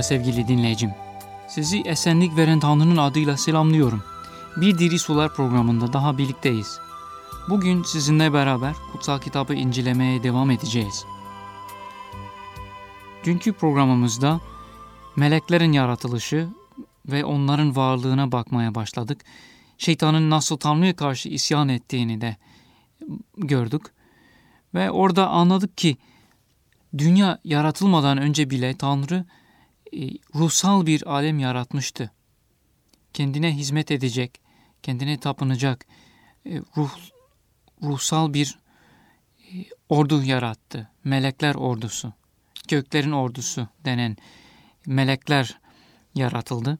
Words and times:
Merhaba 0.00 0.08
sevgili 0.08 0.48
dinleyicim. 0.48 0.90
Sizi 1.48 1.80
esenlik 1.80 2.36
veren 2.36 2.60
Tanrı'nın 2.60 2.96
adıyla 2.96 3.36
selamlıyorum. 3.36 4.02
Bir 4.56 4.78
Diri 4.78 4.98
Sular 4.98 5.34
programında 5.34 5.92
daha 5.92 6.18
birlikteyiz. 6.18 6.78
Bugün 7.48 7.82
sizinle 7.82 8.32
beraber 8.32 8.74
kutsal 8.92 9.20
kitabı 9.20 9.54
incelemeye 9.54 10.22
devam 10.22 10.50
edeceğiz. 10.50 11.04
Dünkü 13.24 13.52
programımızda 13.52 14.40
meleklerin 15.16 15.72
yaratılışı 15.72 16.48
ve 17.06 17.24
onların 17.24 17.76
varlığına 17.76 18.32
bakmaya 18.32 18.74
başladık. 18.74 19.24
Şeytanın 19.78 20.30
nasıl 20.30 20.56
Tanrı'ya 20.56 20.96
karşı 20.96 21.28
isyan 21.28 21.68
ettiğini 21.68 22.20
de 22.20 22.36
gördük. 23.36 23.82
Ve 24.74 24.90
orada 24.90 25.28
anladık 25.28 25.78
ki 25.78 25.96
dünya 26.98 27.38
yaratılmadan 27.44 28.18
önce 28.18 28.50
bile 28.50 28.76
Tanrı 28.76 29.24
ruhsal 30.34 30.86
bir 30.86 31.10
alem 31.10 31.38
yaratmıştı. 31.38 32.10
Kendine 33.12 33.56
hizmet 33.56 33.90
edecek, 33.90 34.40
kendine 34.82 35.20
tapınacak 35.20 35.86
e, 36.46 36.58
ruh 36.76 36.90
ruhsal 37.82 38.34
bir 38.34 38.58
e, 39.38 39.64
ordu 39.88 40.22
yarattı. 40.22 40.90
Melekler 41.04 41.54
ordusu, 41.54 42.12
göklerin 42.68 43.12
ordusu 43.12 43.68
denen 43.84 44.16
melekler 44.86 45.58
yaratıldı. 46.14 46.78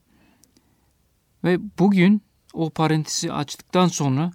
Ve 1.44 1.58
bugün 1.78 2.22
o 2.52 2.70
parantezi 2.70 3.32
açtıktan 3.32 3.88
sonra 3.88 4.32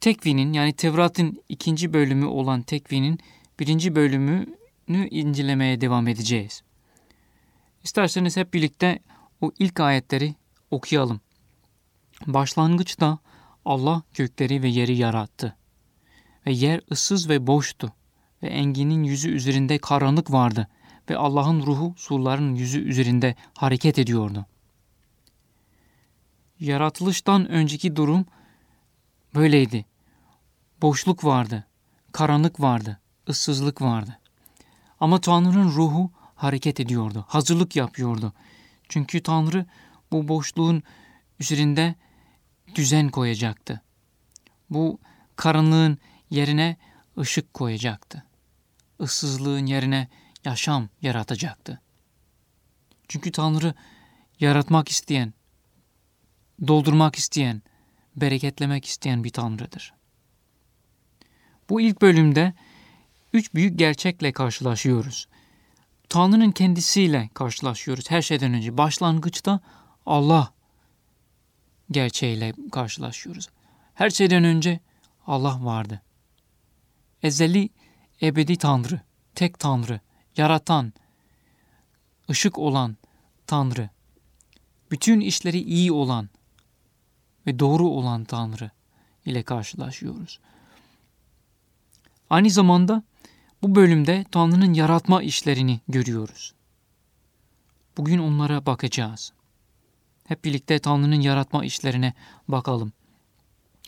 Tekvin'in 0.00 0.52
yani 0.52 0.72
Tevrat'ın 0.72 1.42
ikinci 1.48 1.92
bölümü 1.92 2.26
olan 2.26 2.62
Tekvin'in 2.62 3.18
birinci 3.60 3.94
bölümünü 3.94 5.08
incelemeye 5.10 5.80
devam 5.80 6.08
edeceğiz. 6.08 6.62
İsterseniz 7.88 8.36
hep 8.36 8.54
birlikte 8.54 8.98
o 9.40 9.52
ilk 9.58 9.80
ayetleri 9.80 10.34
okuyalım. 10.70 11.20
Başlangıçta 12.26 13.18
Allah 13.64 14.02
gökleri 14.14 14.62
ve 14.62 14.68
yeri 14.68 14.96
yarattı. 14.96 15.56
Ve 16.46 16.52
yer 16.52 16.80
ıssız 16.92 17.28
ve 17.28 17.46
boştu. 17.46 17.92
Ve 18.42 18.46
enginin 18.46 19.02
yüzü 19.02 19.30
üzerinde 19.30 19.78
karanlık 19.78 20.32
vardı. 20.32 20.68
Ve 21.10 21.16
Allah'ın 21.16 21.66
ruhu 21.66 21.94
suların 21.96 22.54
yüzü 22.54 22.78
üzerinde 22.80 23.34
hareket 23.54 23.98
ediyordu. 23.98 24.46
Yaratılıştan 26.60 27.48
önceki 27.48 27.96
durum 27.96 28.26
böyleydi. 29.34 29.84
Boşluk 30.82 31.24
vardı, 31.24 31.66
karanlık 32.12 32.60
vardı, 32.60 33.00
ıssızlık 33.28 33.82
vardı. 33.82 34.18
Ama 35.00 35.20
Tanrı'nın 35.20 35.70
ruhu 35.70 36.10
hareket 36.38 36.80
ediyordu, 36.80 37.24
hazırlık 37.28 37.76
yapıyordu. 37.76 38.32
Çünkü 38.88 39.22
Tanrı 39.22 39.66
bu 40.12 40.28
boşluğun 40.28 40.82
üzerinde 41.40 41.94
düzen 42.74 43.08
koyacaktı. 43.08 43.80
Bu 44.70 44.98
karanlığın 45.36 45.98
yerine 46.30 46.76
ışık 47.18 47.54
koyacaktı. 47.54 48.24
Issızlığın 49.00 49.66
yerine 49.66 50.08
yaşam 50.44 50.88
yaratacaktı. 51.02 51.80
Çünkü 53.08 53.32
Tanrı 53.32 53.74
yaratmak 54.40 54.88
isteyen, 54.88 55.34
doldurmak 56.68 57.16
isteyen, 57.16 57.62
bereketlemek 58.16 58.84
isteyen 58.84 59.24
bir 59.24 59.30
Tanrı'dır. 59.30 59.94
Bu 61.70 61.80
ilk 61.80 62.02
bölümde 62.02 62.54
üç 63.32 63.54
büyük 63.54 63.78
gerçekle 63.78 64.32
karşılaşıyoruz. 64.32 65.28
Tanrı'nın 66.08 66.50
kendisiyle 66.50 67.30
karşılaşıyoruz 67.34 68.10
her 68.10 68.22
şeyden 68.22 68.54
önce. 68.54 68.76
Başlangıçta 68.76 69.60
Allah 70.06 70.52
gerçeğiyle 71.90 72.52
karşılaşıyoruz. 72.72 73.48
Her 73.94 74.10
şeyden 74.10 74.44
önce 74.44 74.80
Allah 75.26 75.64
vardı. 75.64 76.02
Ezeli, 77.22 77.68
ebedi 78.22 78.56
Tanrı, 78.56 79.00
tek 79.34 79.58
Tanrı, 79.58 80.00
yaratan, 80.36 80.92
ışık 82.30 82.58
olan 82.58 82.96
Tanrı, 83.46 83.90
bütün 84.90 85.20
işleri 85.20 85.60
iyi 85.60 85.92
olan 85.92 86.28
ve 87.46 87.58
doğru 87.58 87.88
olan 87.88 88.24
Tanrı 88.24 88.70
ile 89.26 89.42
karşılaşıyoruz. 89.42 90.40
Aynı 92.30 92.50
zamanda 92.50 93.02
bu 93.62 93.74
bölümde 93.74 94.24
Tanrı'nın 94.30 94.74
yaratma 94.74 95.22
işlerini 95.22 95.80
görüyoruz. 95.88 96.54
Bugün 97.96 98.18
onlara 98.18 98.66
bakacağız. 98.66 99.32
Hep 100.26 100.44
birlikte 100.44 100.78
Tanrı'nın 100.78 101.20
yaratma 101.20 101.64
işlerine 101.64 102.12
bakalım. 102.48 102.92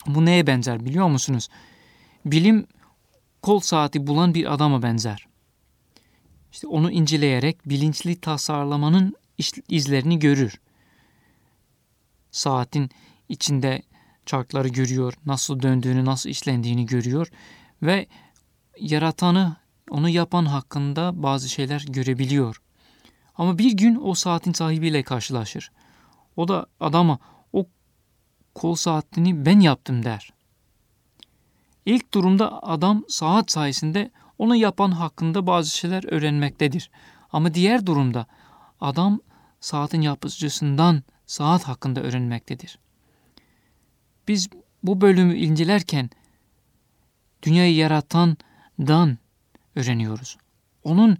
Bu 0.06 0.24
neye 0.24 0.46
benzer 0.46 0.84
biliyor 0.84 1.08
musunuz? 1.08 1.48
Bilim 2.24 2.66
kol 3.42 3.60
saati 3.60 4.06
bulan 4.06 4.34
bir 4.34 4.54
adama 4.54 4.82
benzer. 4.82 5.26
İşte 6.52 6.66
onu 6.66 6.90
inceleyerek 6.90 7.68
bilinçli 7.68 8.20
tasarlamanın 8.20 9.14
izlerini 9.68 10.18
görür. 10.18 10.60
Saatin 12.30 12.90
içinde 13.28 13.82
çarkları 14.26 14.68
görüyor, 14.68 15.14
nasıl 15.26 15.62
döndüğünü, 15.62 16.04
nasıl 16.04 16.30
işlendiğini 16.30 16.86
görüyor 16.86 17.30
ve 17.82 18.06
yaratanı, 18.80 19.56
onu 19.90 20.08
yapan 20.08 20.44
hakkında 20.44 21.22
bazı 21.22 21.48
şeyler 21.48 21.84
görebiliyor. 21.88 22.62
Ama 23.34 23.58
bir 23.58 23.72
gün 23.72 23.98
o 24.02 24.14
saatin 24.14 24.52
sahibiyle 24.52 25.02
karşılaşır. 25.02 25.70
O 26.36 26.48
da 26.48 26.66
adama 26.80 27.18
o 27.52 27.66
kol 28.54 28.74
saatini 28.74 29.46
ben 29.46 29.60
yaptım 29.60 30.04
der. 30.04 30.32
İlk 31.86 32.14
durumda 32.14 32.62
adam 32.62 33.04
saat 33.08 33.50
sayesinde 33.50 34.10
onu 34.38 34.56
yapan 34.56 34.90
hakkında 34.90 35.46
bazı 35.46 35.70
şeyler 35.70 36.12
öğrenmektedir. 36.12 36.90
Ama 37.32 37.54
diğer 37.54 37.86
durumda 37.86 38.26
adam 38.80 39.20
saatin 39.60 40.00
yapıcısından 40.00 41.02
saat 41.26 41.64
hakkında 41.64 42.00
öğrenmektedir. 42.00 42.78
Biz 44.28 44.48
bu 44.82 45.00
bölümü 45.00 45.36
incelerken 45.36 46.10
dünyayı 47.42 47.74
yaratandan 47.74 49.18
öğreniyoruz. 49.80 50.36
Onun 50.84 51.18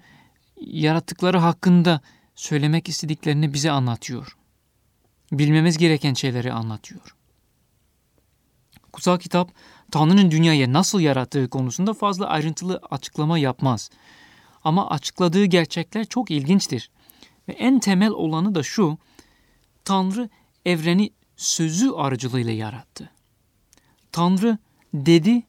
yarattıkları 0.60 1.38
hakkında 1.38 2.00
söylemek 2.34 2.88
istediklerini 2.88 3.54
bize 3.54 3.71
anlatıyor. 3.71 4.37
Bilmemiz 5.32 5.78
gereken 5.78 6.15
şeyleri 6.15 6.53
anlatıyor. 6.53 7.16
Kutsal 8.93 9.19
kitap 9.19 9.50
Tanrı'nın 9.91 10.31
dünyayı 10.31 10.72
nasıl 10.72 11.00
yarattığı 11.00 11.48
konusunda 11.48 11.94
fazla 11.94 12.26
ayrıntılı 12.26 12.81
açıklama 12.91 13.38
yapmaz. 13.38 13.91
Ama 14.65 14.91
açıkladığı 14.91 15.44
gerçekler 15.44 16.04
çok 16.04 16.31
ilginçtir. 16.31 16.91
Ve 17.48 17.53
en 17.53 17.81
temel 17.81 18.10
olanı 18.10 18.54
da 18.54 18.62
şu, 18.62 18.98
Tanrı 19.84 20.28
evreni 20.66 21.10
sözü 21.37 21.91
aracılığıyla 21.91 22.53
yarattı. 22.53 23.10
Tanrı 24.12 24.59
dedi 24.94 25.42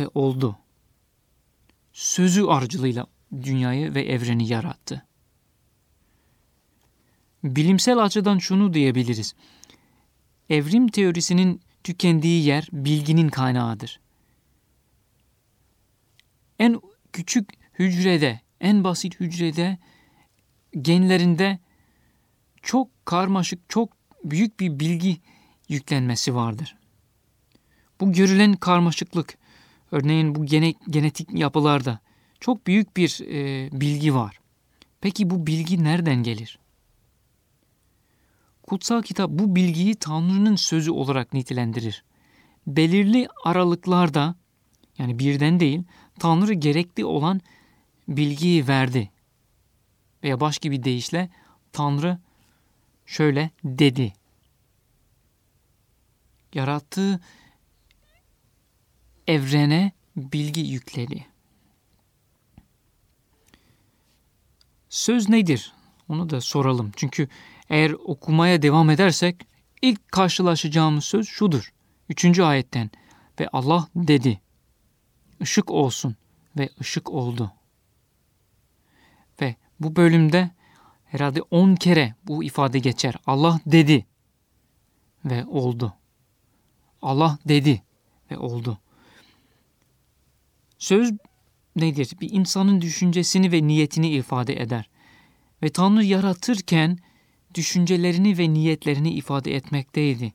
ve 0.00 0.08
oldu. 0.14 0.58
Sözü 2.02 2.44
aracılığıyla 2.44 3.06
dünyayı 3.42 3.94
ve 3.94 4.02
evreni 4.02 4.48
yarattı. 4.48 5.06
Bilimsel 7.44 7.98
açıdan 7.98 8.38
şunu 8.38 8.74
diyebiliriz. 8.74 9.34
Evrim 10.50 10.88
teorisinin 10.88 11.60
tükendiği 11.84 12.44
yer 12.44 12.68
bilginin 12.72 13.28
kaynağıdır. 13.28 14.00
En 16.58 16.80
küçük 17.12 17.50
hücrede, 17.78 18.40
en 18.60 18.84
basit 18.84 19.20
hücrede, 19.20 19.78
genlerinde 20.80 21.58
çok 22.62 23.06
karmaşık, 23.06 23.60
çok 23.68 23.96
büyük 24.24 24.60
bir 24.60 24.80
bilgi 24.80 25.20
yüklenmesi 25.68 26.34
vardır. 26.34 26.76
Bu 28.00 28.12
görülen 28.12 28.52
karmaşıklık, 28.52 29.38
örneğin 29.92 30.34
bu 30.34 30.44
gene, 30.46 30.74
genetik 30.90 31.34
yapılarda 31.34 31.98
çok 32.40 32.66
büyük 32.66 32.96
bir 32.96 33.20
e, 33.20 33.68
bilgi 33.80 34.14
var. 34.14 34.40
Peki 35.00 35.30
bu 35.30 35.46
bilgi 35.46 35.84
nereden 35.84 36.22
gelir? 36.22 36.58
Kutsal 38.62 39.02
kitap 39.02 39.30
bu 39.30 39.56
bilgiyi 39.56 39.94
Tanrı'nın 39.94 40.56
sözü 40.56 40.90
olarak 40.90 41.32
nitelendirir. 41.32 42.04
Belirli 42.66 43.28
aralıklarda 43.44 44.34
yani 44.98 45.18
birden 45.18 45.60
değil 45.60 45.82
Tanrı 46.18 46.52
gerekli 46.52 47.04
olan 47.04 47.40
bilgiyi 48.08 48.68
verdi. 48.68 49.10
Veya 50.22 50.40
başka 50.40 50.70
bir 50.70 50.82
deyişle 50.82 51.30
Tanrı 51.72 52.18
şöyle 53.06 53.50
dedi. 53.64 54.12
Yarattığı 56.54 57.20
evrene 59.26 59.92
bilgi 60.16 60.60
yükledi. 60.60 61.26
Söz 64.88 65.28
nedir? 65.28 65.72
Onu 66.08 66.30
da 66.30 66.40
soralım. 66.40 66.92
Çünkü 66.96 67.28
eğer 67.70 67.90
okumaya 67.90 68.62
devam 68.62 68.90
edersek 68.90 69.46
ilk 69.82 70.12
karşılaşacağımız 70.12 71.04
söz 71.04 71.28
şudur. 71.28 71.72
Üçüncü 72.08 72.42
ayetten 72.42 72.90
ve 73.40 73.48
Allah 73.52 73.88
dedi 73.96 74.40
ışık 75.42 75.70
olsun 75.70 76.16
ve 76.58 76.68
ışık 76.80 77.10
oldu. 77.10 77.52
Ve 79.40 79.56
bu 79.80 79.96
bölümde 79.96 80.50
herhalde 81.04 81.42
on 81.42 81.74
kere 81.74 82.14
bu 82.24 82.44
ifade 82.44 82.78
geçer. 82.78 83.14
Allah 83.26 83.60
dedi 83.66 84.06
ve 85.24 85.44
oldu. 85.44 85.94
Allah 87.02 87.38
dedi 87.48 87.82
ve 88.30 88.38
oldu. 88.38 88.78
Söz 90.82 91.12
nedir? 91.76 92.10
Bir 92.20 92.30
insanın 92.32 92.80
düşüncesini 92.80 93.52
ve 93.52 93.66
niyetini 93.66 94.08
ifade 94.10 94.60
eder. 94.60 94.88
Ve 95.62 95.68
Tanrı 95.68 96.04
yaratırken 96.04 96.98
düşüncelerini 97.54 98.38
ve 98.38 98.52
niyetlerini 98.52 99.10
ifade 99.10 99.54
etmekteydi. 99.54 100.32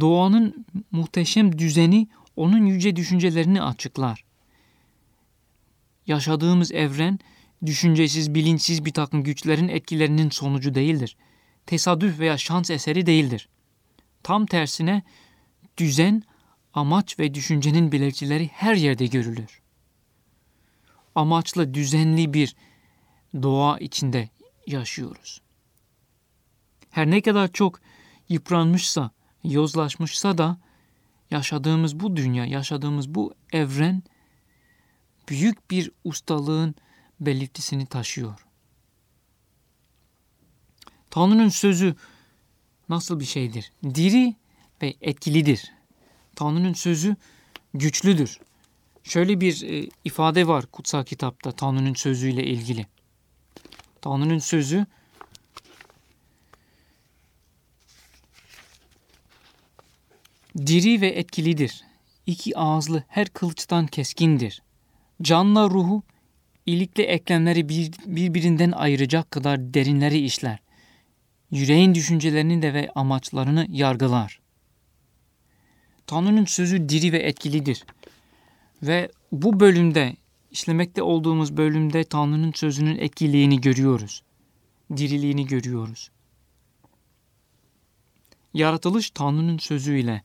Doğanın 0.00 0.66
muhteşem 0.90 1.58
düzeni 1.58 2.08
onun 2.36 2.66
yüce 2.66 2.96
düşüncelerini 2.96 3.62
açıklar. 3.62 4.24
Yaşadığımız 6.06 6.72
evren 6.72 7.18
düşüncesiz, 7.66 8.34
bilinçsiz 8.34 8.84
bir 8.84 8.92
takım 8.92 9.22
güçlerin 9.22 9.68
etkilerinin 9.68 10.30
sonucu 10.30 10.74
değildir. 10.74 11.16
Tesadüf 11.66 12.18
veya 12.18 12.38
şans 12.38 12.70
eseri 12.70 13.06
değildir. 13.06 13.48
Tam 14.22 14.46
tersine 14.46 15.02
düzen, 15.78 16.22
amaç 16.74 17.18
ve 17.18 17.34
düşüncenin 17.34 17.92
belirtileri 17.92 18.50
her 18.52 18.74
yerde 18.74 19.06
görülür. 19.06 19.60
Amaçlı, 21.14 21.74
düzenli 21.74 22.34
bir 22.34 22.56
doğa 23.42 23.78
içinde 23.78 24.28
yaşıyoruz. 24.66 25.40
Her 26.90 27.10
ne 27.10 27.20
kadar 27.20 27.52
çok 27.52 27.80
yıpranmışsa, 28.28 29.10
yozlaşmışsa 29.44 30.38
da 30.38 30.58
yaşadığımız 31.30 32.00
bu 32.00 32.16
dünya, 32.16 32.46
yaşadığımız 32.46 33.14
bu 33.14 33.34
evren 33.52 34.02
büyük 35.28 35.70
bir 35.70 35.90
ustalığın 36.04 36.74
belirtisini 37.20 37.86
taşıyor. 37.86 38.46
Tanrı'nın 41.10 41.48
sözü 41.48 41.96
nasıl 42.88 43.20
bir 43.20 43.24
şeydir? 43.24 43.72
Diri 43.94 44.36
ve 44.82 44.94
etkilidir. 45.00 45.72
Tanrı'nın 46.36 46.72
sözü 46.72 47.16
güçlüdür. 47.74 48.38
Şöyle 49.04 49.40
bir 49.40 49.62
e, 49.62 49.88
ifade 50.04 50.48
var 50.48 50.66
kutsal 50.66 51.04
kitapta 51.04 51.52
Tanrı'nın 51.52 51.94
sözüyle 51.94 52.44
ilgili. 52.44 52.86
Tanrı'nın 54.00 54.38
sözü 54.38 54.86
diri 60.56 61.00
ve 61.00 61.08
etkilidir. 61.08 61.84
İki 62.26 62.58
ağızlı 62.58 63.04
her 63.08 63.28
kılıçtan 63.28 63.86
keskindir. 63.86 64.62
Canla 65.22 65.70
ruhu, 65.70 66.02
ilikle 66.66 67.02
eklemleri 67.02 67.68
bir, 67.68 67.92
birbirinden 68.06 68.72
ayıracak 68.72 69.30
kadar 69.30 69.74
derinleri 69.74 70.18
işler. 70.18 70.58
Yüreğin 71.50 71.94
düşüncelerini 71.94 72.62
de 72.62 72.74
ve 72.74 72.90
amaçlarını 72.94 73.66
yargılar. 73.70 74.41
Tanrı'nın 76.06 76.44
sözü 76.44 76.88
diri 76.88 77.12
ve 77.12 77.18
etkilidir. 77.18 77.84
Ve 78.82 79.10
bu 79.32 79.60
bölümde, 79.60 80.16
işlemekte 80.50 81.02
olduğumuz 81.02 81.56
bölümde 81.56 82.04
Tanrı'nın 82.04 82.52
sözünün 82.52 82.98
etkiliğini 82.98 83.60
görüyoruz. 83.60 84.22
Diriliğini 84.96 85.46
görüyoruz. 85.46 86.10
Yaratılış 88.54 89.10
Tanrı'nın 89.10 89.58
sözüyle 89.58 90.22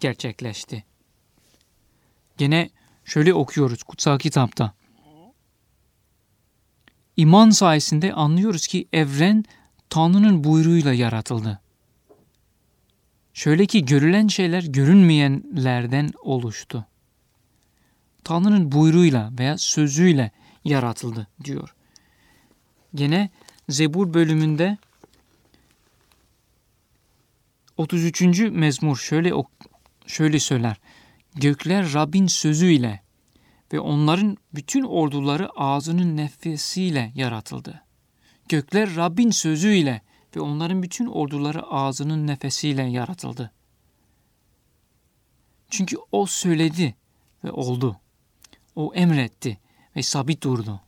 gerçekleşti. 0.00 0.84
Gene 2.38 2.70
şöyle 3.04 3.34
okuyoruz 3.34 3.82
kutsal 3.82 4.18
kitapta. 4.18 4.74
İman 7.16 7.50
sayesinde 7.50 8.12
anlıyoruz 8.12 8.66
ki 8.66 8.88
evren 8.92 9.44
Tanrı'nın 9.90 10.44
buyruğuyla 10.44 10.92
yaratıldı. 10.92 11.60
Şöyle 13.34 13.66
ki 13.66 13.84
görülen 13.84 14.28
şeyler 14.28 14.62
görünmeyenlerden 14.62 16.10
oluştu. 16.22 16.86
Tanrı'nın 18.24 18.72
buyruğuyla 18.72 19.32
veya 19.38 19.58
sözüyle 19.58 20.30
yaratıldı 20.64 21.26
diyor. 21.44 21.74
Gene 22.94 23.30
Zebur 23.68 24.14
bölümünde 24.14 24.78
33. 27.76 28.20
mezmur 28.40 28.96
şöyle 28.96 29.32
şöyle 30.06 30.40
söyler. 30.40 30.76
Gökler 31.34 31.92
Rabbin 31.92 32.26
sözüyle 32.26 33.02
ve 33.72 33.80
onların 33.80 34.36
bütün 34.54 34.82
orduları 34.82 35.50
ağzının 35.50 36.16
nefesiyle 36.16 37.12
yaratıldı. 37.14 37.82
Gökler 38.48 38.96
Rabbin 38.96 39.30
sözüyle 39.30 40.02
ve 40.36 40.40
onların 40.40 40.82
bütün 40.82 41.06
orduları 41.06 41.62
ağzının 41.62 42.26
nefesiyle 42.26 42.82
yaratıldı. 42.82 43.52
Çünkü 45.70 45.96
o 46.12 46.26
söyledi 46.26 46.94
ve 47.44 47.50
oldu. 47.52 48.00
O 48.76 48.94
emretti 48.94 49.58
ve 49.96 50.02
sabit 50.02 50.42
durdu. 50.42 50.80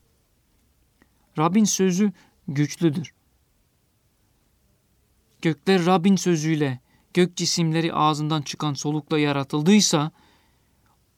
Rabbin 1.38 1.64
sözü 1.64 2.12
güçlüdür. 2.48 3.14
Gökler 5.42 5.86
Rabbin 5.86 6.16
sözüyle, 6.16 6.80
gök 7.14 7.36
cisimleri 7.36 7.94
ağzından 7.94 8.42
çıkan 8.42 8.74
solukla 8.74 9.18
yaratıldıysa, 9.18 10.10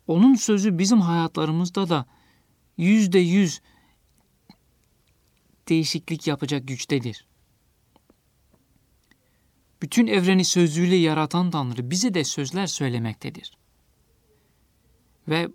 onun 0.06 0.34
sözü 0.34 0.78
bizim 0.78 1.00
hayatlarımızda 1.00 1.88
da 1.88 2.06
yüzde 2.76 3.18
yüz 3.18 3.60
değişiklik 5.68 6.26
yapacak 6.26 6.68
güçtedir. 6.68 7.26
Bütün 9.86 10.06
evreni 10.06 10.44
sözüyle 10.44 10.96
yaratan 10.96 11.50
Tanrı 11.50 11.90
bize 11.90 12.14
de 12.14 12.24
sözler 12.24 12.66
söylemektedir. 12.66 13.56
Ve 15.28 15.48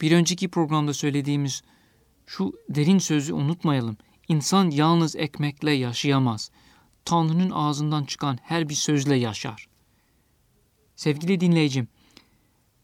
bir 0.00 0.12
önceki 0.12 0.48
programda 0.48 0.94
söylediğimiz 0.94 1.62
şu 2.26 2.52
derin 2.68 2.98
sözü 2.98 3.32
unutmayalım. 3.32 3.96
İnsan 4.28 4.70
yalnız 4.70 5.16
ekmekle 5.16 5.72
yaşayamaz. 5.72 6.50
Tanrı'nın 7.04 7.50
ağzından 7.50 8.04
çıkan 8.04 8.38
her 8.42 8.68
bir 8.68 8.74
sözle 8.74 9.16
yaşar. 9.16 9.68
Sevgili 10.96 11.40
dinleyicim, 11.40 11.88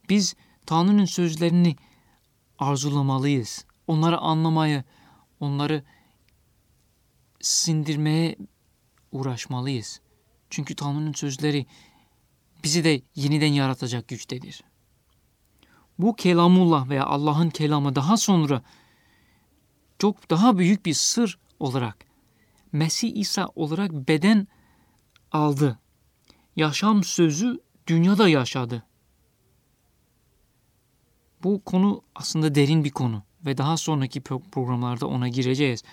biz 0.09 0.35
Tanrı'nın 0.65 1.05
sözlerini 1.05 1.75
arzulamalıyız. 2.59 3.65
Onları 3.87 4.17
anlamaya, 4.17 4.83
onları 5.39 5.83
sindirmeye 7.41 8.35
uğraşmalıyız. 9.11 10.01
Çünkü 10.49 10.75
Tanrı'nın 10.75 11.13
sözleri 11.13 11.65
bizi 12.63 12.83
de 12.83 13.01
yeniden 13.15 13.53
yaratacak 13.53 14.07
güçtedir. 14.07 14.63
Bu 15.99 16.15
kelamullah 16.15 16.89
veya 16.89 17.05
Allah'ın 17.05 17.49
kelamı 17.49 17.95
daha 17.95 18.17
sonra 18.17 18.61
çok 19.99 20.29
daha 20.29 20.57
büyük 20.57 20.85
bir 20.85 20.93
sır 20.93 21.39
olarak 21.59 22.05
Mesih 22.71 23.15
İsa 23.15 23.47
olarak 23.55 23.91
beden 23.91 24.47
aldı. 25.31 25.79
Yaşam 26.55 27.03
sözü 27.03 27.59
dünyada 27.87 28.29
yaşadı. 28.29 28.83
Bu 31.43 31.61
konu 31.63 32.01
aslında 32.15 32.55
derin 32.55 32.83
bir 32.83 32.91
konu 32.91 33.23
ve 33.45 33.57
daha 33.57 33.77
sonraki 33.77 34.21
programlarda 34.21 35.07
ona 35.07 35.27
gireceğiz. 35.27 35.83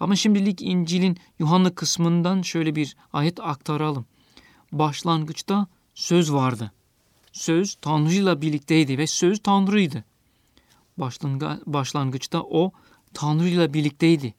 Ama 0.00 0.16
şimdilik 0.16 0.62
İncil'in 0.62 1.18
Yuhanna 1.38 1.74
kısmından 1.74 2.42
şöyle 2.42 2.74
bir 2.74 2.96
ayet 3.12 3.40
aktaralım. 3.40 4.06
Başlangıçta 4.72 5.66
söz 5.94 6.32
vardı. 6.32 6.72
Söz 7.32 7.74
Tanrı'yla 7.74 8.42
birlikteydi 8.42 8.98
ve 8.98 9.06
söz 9.06 9.42
Tanrı'ydı. 9.42 10.04
Başlangıçta 11.66 12.42
o 12.42 12.72
Tanrı'yla 13.14 13.74
birlikteydi. 13.74 14.34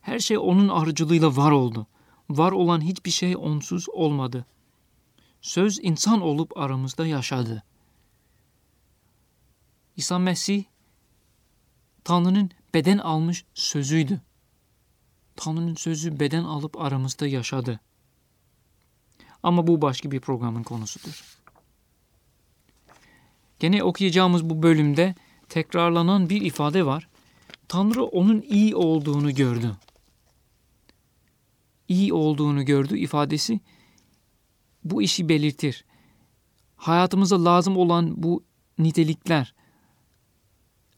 Her 0.00 0.18
şey 0.18 0.38
onun 0.38 0.68
aracılığıyla 0.68 1.36
var 1.36 1.50
oldu. 1.50 1.86
Var 2.30 2.52
olan 2.52 2.80
hiçbir 2.80 3.10
şey 3.10 3.36
onsuz 3.36 3.88
olmadı. 3.88 4.46
Söz 5.40 5.78
insan 5.82 6.20
olup 6.20 6.56
aramızda 6.56 7.06
yaşadı. 7.06 7.62
İsa 9.96 10.18
Mesih 10.18 10.64
Tanrı'nın 12.04 12.50
beden 12.74 12.98
almış 12.98 13.44
sözüydü. 13.54 14.20
Tanrı'nın 15.36 15.74
sözü 15.74 16.20
beden 16.20 16.44
alıp 16.44 16.80
aramızda 16.80 17.26
yaşadı. 17.26 17.80
Ama 19.42 19.66
bu 19.66 19.82
başka 19.82 20.10
bir 20.10 20.20
programın 20.20 20.62
konusudur. 20.62 21.38
Gene 23.58 23.82
okuyacağımız 23.82 24.50
bu 24.50 24.62
bölümde 24.62 25.14
tekrarlanan 25.48 26.30
bir 26.30 26.40
ifade 26.40 26.86
var. 26.86 27.08
Tanrı 27.68 28.04
onun 28.04 28.40
iyi 28.40 28.76
olduğunu 28.76 29.34
gördü. 29.34 29.76
iyi 31.88 32.12
olduğunu 32.12 32.64
gördü 32.64 32.98
ifadesi 32.98 33.60
bu 34.84 35.02
işi 35.02 35.28
belirtir. 35.28 35.84
Hayatımıza 36.76 37.44
lazım 37.44 37.76
olan 37.76 38.22
bu 38.22 38.44
nitelikler, 38.78 39.54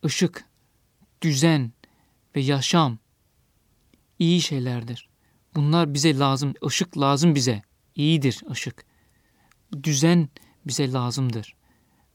ışık, 0.05 0.45
düzen 1.23 1.73
ve 2.37 2.41
yaşam 2.41 2.99
iyi 4.19 4.43
şeylerdir. 4.43 5.09
Bunlar 5.55 5.95
bize 5.95 6.19
lazım, 6.19 6.55
ışık 6.67 6.99
lazım 6.99 7.35
bize. 7.35 7.63
İyidir 7.97 8.43
ışık. 8.51 8.85
Düzen 9.83 10.29
bize 10.67 10.93
lazımdır. 10.93 11.55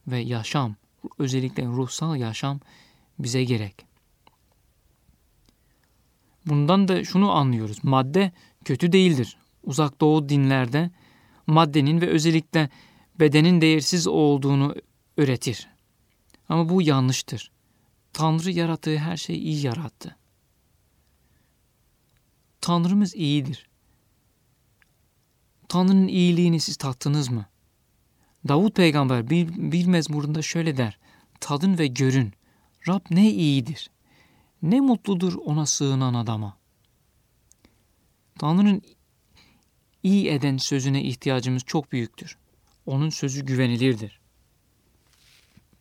Ve 0.08 0.20
yaşam, 0.20 0.76
özellikle 1.20 1.66
ruhsal 1.66 2.16
yaşam 2.16 2.60
bize 3.20 3.44
gerek. 3.44 3.86
Bundan 6.46 6.88
da 6.88 7.04
şunu 7.04 7.32
anlıyoruz. 7.32 7.84
Madde 7.84 8.32
kötü 8.66 8.92
değildir. 8.92 9.38
Uzak 9.64 10.02
doğu 10.02 10.30
dinlerde 10.30 10.92
maddenin 11.48 12.02
ve 12.02 12.08
özellikle 12.08 12.70
bedenin 13.20 13.62
değersiz 13.62 14.08
olduğunu 14.08 14.76
öğretir. 15.18 15.68
Ama 16.50 16.70
bu 16.70 16.82
yanlıştır. 16.82 17.52
Tanrı 18.14 18.52
yarattığı 18.52 18.98
her 18.98 19.18
şeyi 19.18 19.40
iyi 19.40 19.66
yarattı. 19.66 20.16
Tanrımız 22.62 23.16
iyidir. 23.16 23.70
Tanrı'nın 25.68 26.08
iyiliğini 26.08 26.60
siz 26.60 26.78
tattınız 26.78 27.30
mı? 27.30 27.46
Davut 28.48 28.76
peygamber 28.76 29.30
bir, 29.30 29.72
bir 29.72 29.86
mezmurunda 29.86 30.42
şöyle 30.42 30.78
der. 30.78 31.00
Tadın 31.40 31.78
ve 31.78 31.88
görün. 31.88 32.34
Rab 32.88 33.02
ne 33.10 33.32
iyidir. 33.32 33.90
Ne 34.62 34.80
mutludur 34.80 35.34
ona 35.46 35.66
sığınan 35.66 36.14
adama. 36.14 36.58
Tanrı'nın 38.40 38.82
iyi 40.04 40.30
eden 40.30 40.58
sözüne 40.58 41.04
ihtiyacımız 41.04 41.64
çok 41.66 41.92
büyüktür. 41.92 42.38
Onun 42.86 43.10
sözü 43.10 43.46
güvenilirdir. 43.46 44.20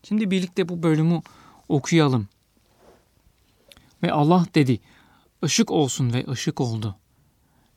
Şimdi 0.03 0.31
birlikte 0.31 0.69
bu 0.69 0.83
bölümü 0.83 1.23
okuyalım. 1.69 2.29
Ve 4.03 4.13
Allah 4.13 4.47
dedi, 4.55 4.81
ışık 5.45 5.71
olsun 5.71 6.13
ve 6.13 6.25
ışık 6.29 6.61
oldu. 6.61 6.97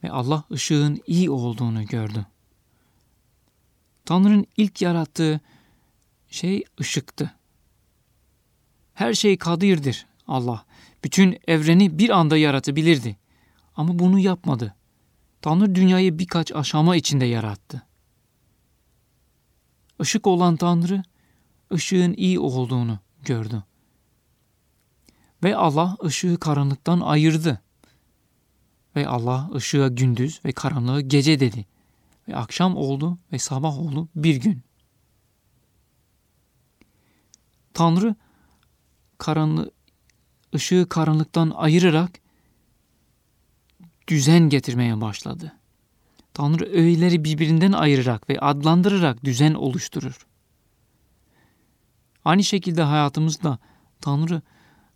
Ve 0.04 0.12
Allah 0.12 0.44
ışığın 0.52 1.02
iyi 1.08 1.30
olduğunu 1.30 1.86
gördü. 1.86 2.26
Tanrı'nın 4.06 4.46
ilk 4.58 4.82
yarattığı 4.82 5.42
şey 6.30 6.64
ışıktı. 6.80 7.32
Her 8.94 9.14
şey 9.14 9.38
kadirdir 9.38 10.08
Allah. 10.28 10.66
Bütün 11.04 11.38
evreni 11.48 11.98
bir 11.98 12.10
anda 12.10 12.38
yaratabilirdi. 12.38 13.18
Ama 13.76 14.00
bunu 14.00 14.20
yapmadı. 14.20 14.76
Tanrı 15.42 15.76
dünyayı 15.76 16.20
birkaç 16.20 16.52
aşama 16.52 16.96
içinde 16.96 17.26
yarattı. 17.26 17.84
Işık 20.02 20.28
olan 20.28 20.56
Tanrı, 20.56 21.04
ışığın 21.74 22.14
iyi 22.14 22.40
olduğunu 22.40 23.00
gördü. 23.22 23.64
Ve 25.44 25.56
Allah 25.56 25.98
ışığı 26.06 26.38
karanlıktan 26.40 27.00
ayırdı. 27.00 27.62
Ve 28.96 29.08
Allah 29.08 29.50
ışığa 29.56 29.88
gündüz 29.88 30.42
ve 30.46 30.52
karanlığı 30.52 31.02
gece 31.02 31.40
dedi. 31.40 31.66
Ve 32.28 32.36
akşam 32.36 32.78
oldu 32.78 33.18
ve 33.32 33.40
sabah 33.40 33.80
oldu 33.80 34.10
bir 34.16 34.36
gün. 34.36 34.62
Tanrı 37.74 38.16
karanlığı, 39.18 39.72
ışığı 40.56 40.86
karanlıktan 40.90 41.52
ayırarak 41.56 42.12
düzen 44.08 44.50
getirmeye 44.50 45.02
başladı. 45.02 45.54
Tanrı 46.34 46.66
öğeleri 46.66 47.24
birbirinden 47.24 47.72
ayırarak 47.72 48.30
ve 48.30 48.40
adlandırarak 48.40 49.24
düzen 49.24 49.54
oluşturur. 49.54 50.28
Aynı 52.26 52.44
şekilde 52.44 52.82
hayatımızda 52.82 53.60
Tanrı 54.02 54.42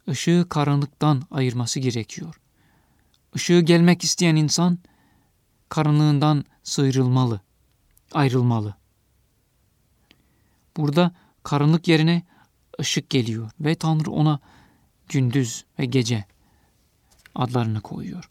ışığı 0.10 0.46
karanlıktan 0.50 1.24
ayırması 1.32 1.80
gerekiyor. 1.80 2.42
Işığı 3.36 3.60
gelmek 3.60 4.04
isteyen 4.04 4.36
insan 4.36 4.80
karanlığından 5.70 6.46
sıyrılmalı, 6.64 7.42
ayrılmalı. 8.12 8.76
Burada 10.78 11.12
karanlık 11.44 11.88
yerine 11.88 12.24
ışık 12.80 13.10
geliyor 13.10 13.52
ve 13.60 13.76
Tanrı 13.76 14.12
ona 14.12 14.40
gündüz 15.10 15.66
ve 15.80 15.86
gece 15.86 16.26
adlarını 17.36 17.82
koyuyor. 17.82 18.30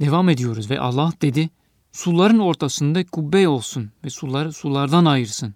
Devam 0.00 0.28
ediyoruz 0.28 0.70
ve 0.70 0.80
Allah 0.80 1.12
dedi 1.22 1.50
suların 1.92 2.38
ortasında 2.38 3.06
kubbe 3.06 3.48
olsun 3.48 3.90
ve 4.04 4.10
suları 4.10 4.52
sulardan 4.52 5.04
ayırsın. 5.04 5.54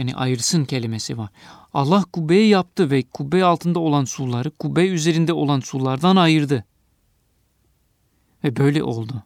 Yani 0.00 0.14
ayırsın 0.14 0.64
kelimesi 0.64 1.18
var. 1.18 1.30
Allah 1.74 2.04
kubbeyi 2.12 2.48
yaptı 2.48 2.90
ve 2.90 3.02
kubbe 3.02 3.44
altında 3.44 3.78
olan 3.78 4.04
suları 4.04 4.50
kubbe 4.50 4.86
üzerinde 4.86 5.32
olan 5.32 5.60
sulardan 5.60 6.16
ayırdı. 6.16 6.64
Ve 8.44 8.56
böyle 8.56 8.82
oldu. 8.82 9.22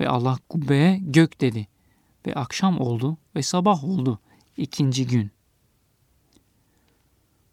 Ve 0.00 0.08
Allah 0.08 0.38
kubbeye 0.48 0.98
gök 1.02 1.40
dedi. 1.40 1.68
Ve 2.26 2.34
akşam 2.34 2.80
oldu 2.80 3.18
ve 3.36 3.42
sabah 3.42 3.84
oldu. 3.84 4.20
ikinci 4.56 5.06
gün. 5.06 5.30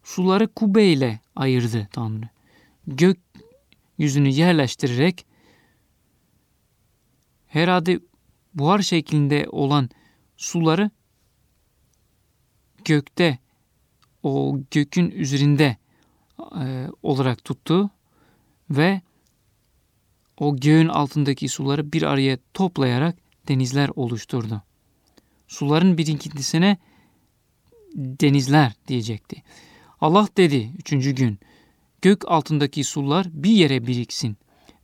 Suları 0.04 0.48
kubbe 0.48 0.86
ile 0.86 1.20
ayırdı 1.36 1.88
Tanrı. 1.92 2.30
Gök 2.88 3.18
yüzünü 3.98 4.30
yerleştirerek 4.30 5.26
herhalde 7.48 8.00
buhar 8.54 8.80
şeklinde 8.80 9.48
olan 9.52 9.90
suları 10.38 10.92
gökte 12.86 13.40
o 14.24 14.60
gökün 14.72 15.12
üzerinde 15.12 15.78
e, 16.40 16.88
olarak 17.04 17.44
tuttu 17.44 17.90
ve 18.70 19.02
o 20.38 20.58
göğün 20.58 20.88
altındaki 20.88 21.50
suları 21.50 21.94
bir 21.94 22.04
araya 22.04 22.38
toplayarak 22.54 23.18
denizler 23.48 23.90
oluşturdu. 23.96 24.62
Suların 25.48 25.98
birikintisine 25.98 26.78
denizler 27.96 28.74
diyecekti. 28.88 29.44
Allah 30.02 30.28
dedi 30.38 30.72
üçüncü 30.78 31.12
gün, 31.12 31.40
gök 32.02 32.32
altındaki 32.32 32.84
sular 32.84 33.28
bir 33.32 33.52
yere 33.52 33.88
biriksin 33.88 34.38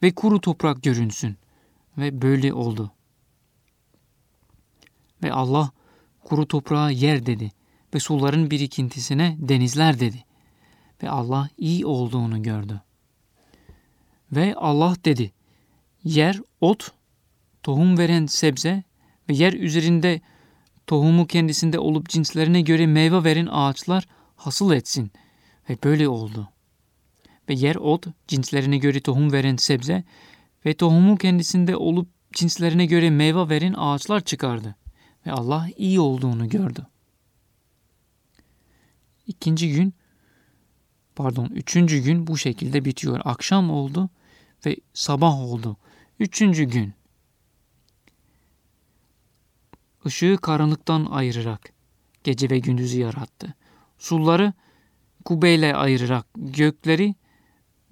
ve 0.04 0.12
kuru 0.12 0.42
toprak 0.42 0.84
görünsün. 0.84 1.38
Ve 1.98 2.22
böyle 2.22 2.54
oldu. 2.54 2.92
Ve 5.24 5.34
Allah 5.34 5.72
kuru 6.24 6.48
toprağa 6.48 6.90
yer 6.90 7.26
dedi 7.26 7.52
ve 7.94 8.00
suların 8.00 8.52
birikintisine 8.52 9.36
denizler 9.40 10.00
dedi. 10.00 10.26
Ve 11.04 11.10
Allah 11.10 11.50
iyi 11.58 11.86
olduğunu 11.86 12.44
gördü. 12.44 12.82
Ve 14.32 14.56
Allah 14.56 14.96
dedi, 15.06 15.32
yer 16.04 16.40
ot, 16.62 16.92
tohum 17.64 17.98
veren 17.98 18.26
sebze 18.26 18.84
ve 19.30 19.34
yer 19.34 19.54
üzerinde 19.54 20.22
tohumu 20.88 21.28
kendisinde 21.28 21.80
olup 21.80 22.10
cinslerine 22.10 22.62
göre 22.62 22.88
meyve 22.88 23.24
veren 23.24 23.48
ağaçlar 23.52 24.08
hasıl 24.36 24.72
etsin. 24.74 25.12
Ve 25.70 25.78
böyle 25.84 26.08
oldu. 26.08 26.50
Ve 27.50 27.54
yer 27.54 27.76
ot, 27.76 28.06
cinslerine 28.28 28.78
göre 28.78 29.00
tohum 29.00 29.32
veren 29.32 29.56
sebze 29.56 30.04
ve 30.66 30.74
tohumu 30.74 31.18
kendisinde 31.18 31.76
olup 31.76 32.08
cinslerine 32.34 32.86
göre 32.86 33.10
meyve 33.10 33.50
veren 33.50 33.74
ağaçlar 33.78 34.22
çıkardı. 34.22 34.76
Ve 35.26 35.32
Allah 35.32 35.68
iyi 35.78 36.00
olduğunu 36.00 36.50
gördü. 36.50 36.88
İkinci 39.30 39.72
gün, 39.72 39.94
pardon 41.16 41.46
üçüncü 41.46 42.00
gün 42.00 42.28
bu 42.28 42.38
şekilde 42.38 42.86
bitiyor. 42.86 43.22
Akşam 43.24 43.70
oldu 43.72 44.10
ve 44.66 44.76
sabah 44.94 45.40
oldu. 45.40 45.78
Üçüncü 46.20 46.64
gün. 46.64 46.94
Işığı 50.06 50.38
karanlıktan 50.42 51.06
ayırarak 51.06 51.74
gece 52.24 52.50
ve 52.50 52.60
gündüzü 52.60 53.00
yarattı. 53.00 53.54
Suları 53.98 54.54
kubbeyle 55.26 55.76
ayırarak 55.76 56.26
gökleri 56.36 57.16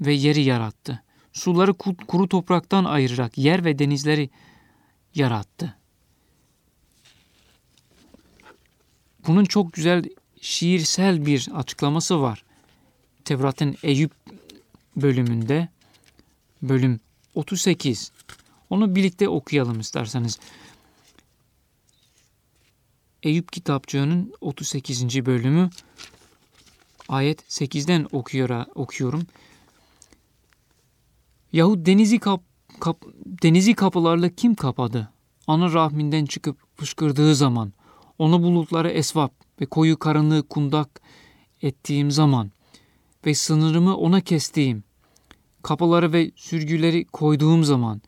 ve 0.02 0.14
yeri 0.14 0.42
yarattı. 0.42 1.04
Suları 1.34 1.74
kuru 2.08 2.30
topraktan 2.30 2.86
ayırarak 2.86 3.38
yer 3.38 3.66
ve 3.66 3.80
denizleri 3.80 4.30
yarattı. 5.16 5.78
Bunun 9.28 9.46
çok 9.46 9.74
güzel 9.74 10.04
şiirsel 10.48 11.26
bir 11.26 11.50
açıklaması 11.54 12.22
var. 12.22 12.44
Tevrat'ın 13.26 13.76
Eyüp 13.84 14.12
bölümünde 14.96 15.70
bölüm 16.62 17.00
38. 17.36 18.12
Onu 18.70 18.96
birlikte 18.96 19.30
okuyalım 19.30 19.80
isterseniz. 19.80 20.40
Eyüp 23.24 23.52
kitapçığının 23.52 24.34
38. 24.42 25.26
bölümü 25.26 25.70
ayet 27.10 27.42
8'den 27.42 28.08
okuyor, 28.12 28.66
okuyorum. 28.76 29.28
Yahut 31.54 31.86
denizi 31.86 32.20
kap, 32.20 32.42
kap, 32.80 33.06
denizi 33.26 33.74
kapılarla 33.74 34.30
kim 34.30 34.56
kapadı? 34.56 35.10
Ana 35.48 35.74
rahminden 35.74 36.26
çıkıp 36.26 36.58
fışkırdığı 36.76 37.36
zaman, 37.36 37.74
onu 38.20 38.44
bulutlara 38.44 38.92
esvap 38.92 39.37
ve 39.62 39.66
koyu 39.66 40.00
karanlığı 40.00 40.48
kundak 40.48 41.02
ettiğim 41.62 42.12
zaman 42.12 42.52
ve 43.26 43.34
sınırımı 43.34 43.98
ona 43.98 44.22
kestiğim, 44.22 44.84
kapıları 45.64 46.14
ve 46.14 46.32
sürgüleri 46.36 47.06
koyduğum 47.06 47.64
zaman 47.64 48.02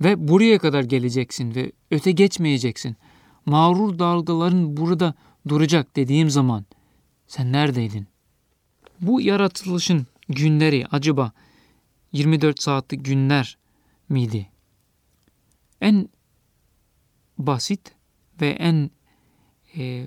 ve 0.00 0.28
buraya 0.28 0.58
kadar 0.58 0.82
geleceksin 0.82 1.54
ve 1.54 1.72
öte 1.90 2.12
geçmeyeceksin. 2.12 2.96
Mağrur 3.46 3.98
dalgaların 3.98 4.76
burada 4.76 5.14
duracak 5.48 5.96
dediğim 5.96 6.30
zaman 6.30 6.64
sen 7.26 7.52
neredeydin? 7.52 8.06
Bu 9.00 9.20
yaratılışın 9.20 10.06
günleri 10.28 10.86
acaba 10.90 11.32
24 12.12 12.62
saatlik 12.62 13.04
günler 13.04 13.58
miydi? 14.08 14.48
En 15.80 16.08
basit 17.38 17.94
ve 18.40 18.48
en 18.48 18.90
e, 19.76 20.06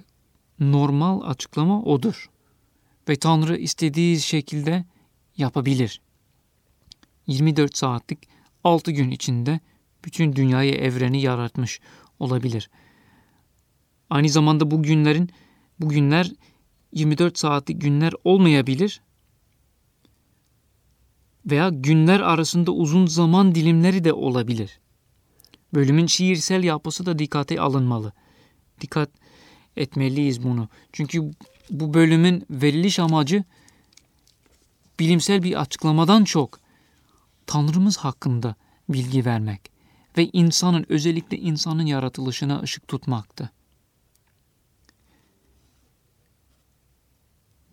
normal 0.59 1.21
açıklama 1.21 1.83
odur. 1.83 2.29
Ve 3.09 3.15
Tanrı 3.15 3.57
istediği 3.57 4.19
şekilde 4.19 4.85
yapabilir. 5.37 6.01
24 7.27 7.77
saatlik 7.77 8.19
6 8.63 8.91
gün 8.91 9.11
içinde 9.11 9.59
bütün 10.05 10.35
dünyayı, 10.35 10.73
evreni 10.73 11.21
yaratmış 11.21 11.79
olabilir. 12.19 12.69
Aynı 14.09 14.29
zamanda 14.29 14.71
bu 14.71 14.83
günlerin 14.83 15.29
bu 15.79 15.89
günler 15.89 16.31
24 16.91 17.37
saatlik 17.37 17.81
günler 17.81 18.13
olmayabilir 18.23 19.01
veya 21.45 21.69
günler 21.69 22.19
arasında 22.19 22.71
uzun 22.71 23.05
zaman 23.05 23.55
dilimleri 23.55 24.03
de 24.03 24.13
olabilir. 24.13 24.79
Bölümün 25.73 26.05
şiirsel 26.05 26.63
yapısı 26.63 27.05
da 27.05 27.19
dikkate 27.19 27.61
alınmalı. 27.61 28.13
Dikkat 28.81 29.09
etmeliyiz 29.77 30.43
bunu. 30.43 30.69
Çünkü 30.93 31.31
bu 31.69 31.93
bölümün 31.93 32.45
veriliş 32.49 32.99
amacı 32.99 33.43
bilimsel 34.99 35.43
bir 35.43 35.61
açıklamadan 35.61 36.23
çok 36.23 36.59
Tanrımız 37.47 37.97
hakkında 37.97 38.55
bilgi 38.89 39.25
vermek 39.25 39.71
ve 40.17 40.29
insanın 40.33 40.85
özellikle 40.89 41.37
insanın 41.37 41.85
yaratılışına 41.85 42.61
ışık 42.61 42.87
tutmaktı. 42.87 43.51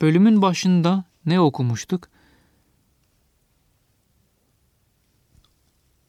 Bölümün 0.01 0.43
başında 0.43 1.05
ne 1.27 1.41
okumuştuk? 1.41 2.09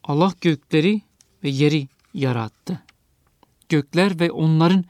Allah 0.04 0.34
gökleri 0.42 1.02
ve 1.44 1.50
yeri 1.50 1.88
yarattı. 2.14 2.84
Gökler 3.70 4.20
ve 4.20 4.32
onların 4.32 4.86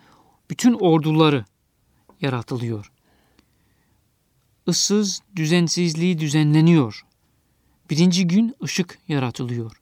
bütün 0.53 0.73
orduları 0.73 1.45
yaratılıyor. 2.21 2.91
Issız 4.67 5.21
düzensizliği 5.35 6.19
düzenleniyor. 6.19 7.05
Birinci 7.89 8.27
gün 8.27 8.55
ışık 8.63 8.99
yaratılıyor. 9.07 9.81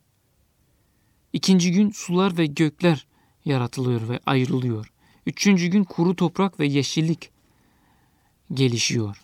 İkinci 1.34 1.72
gün 1.72 1.92
sular 1.92 2.38
ve 2.38 2.46
gökler 2.46 3.08
yaratılıyor 3.46 4.10
ve 4.10 4.20
ayrılıyor. 4.26 4.94
Üçüncü 5.26 5.68
gün 5.68 5.84
kuru 5.84 6.16
toprak 6.16 6.60
ve 6.60 6.68
yeşillik 6.68 7.30
gelişiyor. 8.54 9.24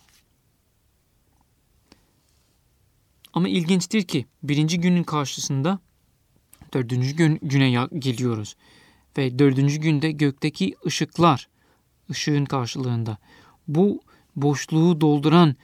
Ama 3.32 3.48
ilginçtir 3.48 4.02
ki 4.02 4.26
birinci 4.42 4.80
günün 4.80 5.04
karşısında 5.04 5.78
dördüncü 6.72 7.16
gün, 7.16 7.38
güne 7.42 7.88
geliyoruz. 7.98 8.56
Ve 9.16 9.38
dördüncü 9.38 9.76
günde 9.76 10.10
gökteki 10.12 10.74
ışıklar, 10.86 11.48
ışığın 12.10 12.44
karşılığında 12.44 13.18
bu 13.68 14.00
boşluğu 14.36 15.00
dolduran 15.00 15.56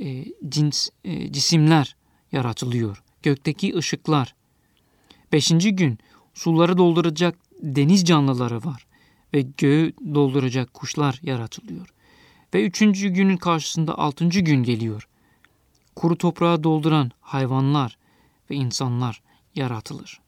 e, 0.00 0.24
cins, 0.48 0.88
e, 1.04 1.32
cisimler 1.32 1.96
yaratılıyor. 2.32 3.02
Gökteki 3.22 3.76
ışıklar. 3.76 4.34
Beşinci 5.32 5.76
gün 5.76 5.98
suları 6.34 6.78
dolduracak 6.78 7.38
deniz 7.62 8.04
canlıları 8.04 8.64
var 8.64 8.86
ve 9.34 9.46
göğü 9.58 9.92
dolduracak 10.14 10.74
kuşlar 10.74 11.20
yaratılıyor. 11.22 11.88
Ve 12.54 12.64
üçüncü 12.64 13.08
günün 13.08 13.36
karşısında 13.36 13.98
altıncı 13.98 14.40
gün 14.40 14.62
geliyor. 14.62 15.08
Kuru 15.96 16.16
toprağı 16.16 16.64
dolduran 16.64 17.10
hayvanlar 17.20 17.98
ve 18.50 18.54
insanlar 18.54 19.22
yaratılır. 19.54 20.21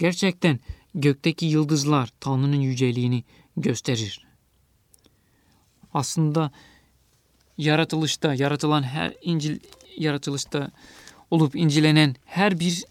Gerçekten 0.00 0.60
gökteki 0.94 1.46
yıldızlar 1.46 2.12
Tanrı'nın 2.20 2.60
yüceliğini 2.60 3.24
gösterir. 3.56 4.26
Aslında 5.94 6.52
yaratılışta, 7.58 8.34
yaratılan 8.34 8.82
her 8.82 9.14
İncil 9.22 9.60
yaratılışta 9.96 10.70
olup 11.30 11.56
incilenen 11.56 12.16
her 12.24 12.60
bir 12.60 12.84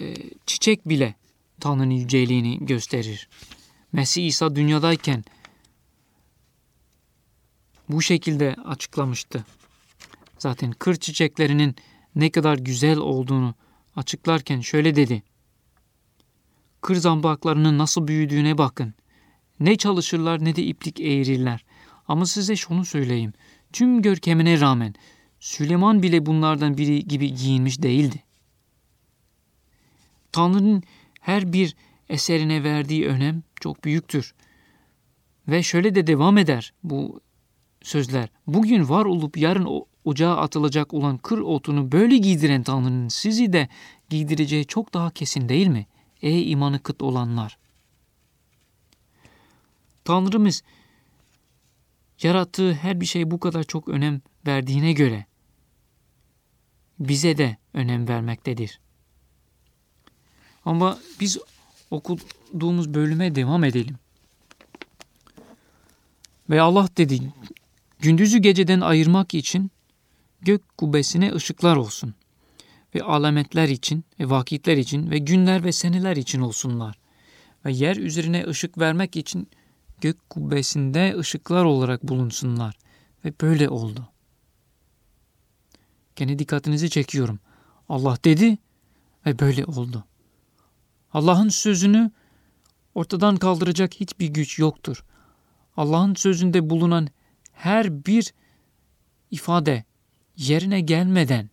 e, 0.00 0.14
çiçek 0.46 0.88
bile 0.88 1.14
Tanrı'nın 1.60 1.90
yüceliğini 1.90 2.66
gösterir. 2.66 3.28
Mesih 3.92 4.26
İsa 4.26 4.56
dünyadayken 4.56 5.24
bu 7.88 8.02
şekilde 8.02 8.56
açıklamıştı. 8.64 9.44
Zaten 10.38 10.72
kır 10.72 10.96
çiçeklerinin 10.96 11.76
ne 12.14 12.30
kadar 12.30 12.58
güzel 12.58 12.96
olduğunu 12.96 13.54
açıklarken 13.96 14.60
şöyle 14.60 14.96
dedi. 14.96 15.22
Kır 16.80 16.96
zambaklarının 16.96 17.78
nasıl 17.78 18.08
büyüdüğüne 18.08 18.58
bakın. 18.58 18.94
Ne 19.60 19.76
çalışırlar 19.76 20.44
ne 20.44 20.56
de 20.56 20.62
iplik 20.62 21.00
eğirirler. 21.00 21.64
Ama 22.08 22.26
size 22.26 22.56
şunu 22.56 22.84
söyleyeyim. 22.84 23.32
Tüm 23.72 24.02
görkemine 24.02 24.60
rağmen 24.60 24.94
Süleyman 25.40 26.02
bile 26.02 26.26
bunlardan 26.26 26.76
biri 26.78 27.04
gibi 27.08 27.34
giyinmiş 27.34 27.82
değildi. 27.82 28.22
Tanrı'nın 30.32 30.82
her 31.20 31.52
bir 31.52 31.76
eserine 32.08 32.64
verdiği 32.64 33.06
önem 33.06 33.42
çok 33.60 33.84
büyüktür. 33.84 34.34
Ve 35.48 35.62
şöyle 35.62 35.94
de 35.94 36.06
devam 36.06 36.38
eder 36.38 36.72
bu 36.82 37.20
sözler. 37.82 38.28
Bugün 38.46 38.88
var 38.88 39.04
olup 39.04 39.36
yarın 39.36 39.84
ocağa 40.04 40.36
atılacak 40.36 40.94
olan 40.94 41.18
kır 41.18 41.38
otunu 41.38 41.92
böyle 41.92 42.16
giydiren 42.16 42.62
Tanrı'nın 42.62 43.08
sizi 43.08 43.52
de 43.52 43.68
giydireceği 44.08 44.66
çok 44.66 44.94
daha 44.94 45.10
kesin 45.10 45.48
değil 45.48 45.66
mi? 45.66 45.86
Ey 46.22 46.52
imanı 46.52 46.82
kıt 46.82 47.02
olanlar! 47.02 47.58
Tanrımız 50.04 50.62
yarattığı 52.22 52.74
her 52.74 53.00
bir 53.00 53.06
şey 53.06 53.30
bu 53.30 53.40
kadar 53.40 53.64
çok 53.64 53.88
önem 53.88 54.20
verdiğine 54.46 54.92
göre 54.92 55.26
bize 56.98 57.38
de 57.38 57.56
önem 57.74 58.08
vermektedir. 58.08 58.80
Ama 60.64 60.98
biz 61.20 61.38
okuduğumuz 61.90 62.94
bölüme 62.94 63.34
devam 63.34 63.64
edelim. 63.64 63.96
Ve 66.50 66.60
Allah 66.60 66.88
dedi, 66.96 67.32
gündüzü 68.00 68.38
geceden 68.38 68.80
ayırmak 68.80 69.34
için 69.34 69.70
gök 70.40 70.78
kubbesine 70.78 71.32
ışıklar 71.32 71.76
olsun 71.76 72.14
ve 72.94 73.02
alametler 73.02 73.68
için 73.68 74.04
ve 74.20 74.30
vakitler 74.30 74.76
için 74.76 75.10
ve 75.10 75.18
günler 75.18 75.64
ve 75.64 75.72
seneler 75.72 76.16
için 76.16 76.40
olsunlar. 76.40 76.98
Ve 77.64 77.72
yer 77.72 77.96
üzerine 77.96 78.46
ışık 78.46 78.78
vermek 78.78 79.16
için 79.16 79.48
gök 80.00 80.30
kubbesinde 80.30 81.14
ışıklar 81.18 81.64
olarak 81.64 82.02
bulunsunlar. 82.02 82.74
Ve 83.24 83.32
böyle 83.40 83.68
oldu. 83.68 84.08
Gene 86.16 86.38
dikkatinizi 86.38 86.90
çekiyorum. 86.90 87.40
Allah 87.88 88.18
dedi 88.24 88.58
ve 89.26 89.38
böyle 89.38 89.64
oldu. 89.64 90.04
Allah'ın 91.12 91.48
sözünü 91.48 92.10
ortadan 92.94 93.36
kaldıracak 93.36 93.94
hiçbir 93.94 94.28
güç 94.28 94.58
yoktur. 94.58 95.04
Allah'ın 95.76 96.14
sözünde 96.14 96.70
bulunan 96.70 97.08
her 97.52 98.06
bir 98.06 98.34
ifade 99.30 99.84
yerine 100.36 100.80
gelmeden, 100.80 101.50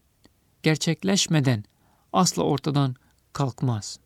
gerçekleşmeden 0.65 1.63
asla 2.13 2.43
ortadan 2.43 2.95
kalkmaz. 3.33 3.99